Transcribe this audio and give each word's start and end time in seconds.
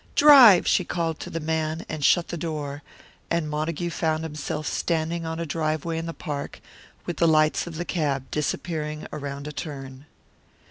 "Drive!" 0.15 0.65
she 0.67 0.83
called 0.83 1.19
to 1.19 1.29
the 1.29 1.39
man, 1.39 1.85
and 1.87 2.03
shut 2.03 2.29
the 2.29 2.35
door; 2.35 2.81
and 3.29 3.47
Montague 3.47 3.91
found 3.91 4.23
himself 4.23 4.65
standing 4.65 5.27
on 5.27 5.39
a 5.39 5.45
driveway 5.45 5.99
in 5.99 6.07
the 6.07 6.11
park, 6.11 6.59
with 7.05 7.17
the 7.17 7.27
lights 7.27 7.67
of 7.67 7.75
the 7.75 7.85
cab 7.85 8.25
disappearing 8.31 9.05
around 9.13 9.47
a 9.47 9.51
turn. 9.51 10.07